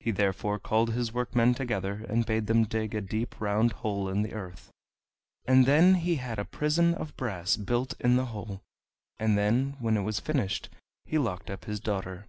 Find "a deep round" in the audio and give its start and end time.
2.94-3.72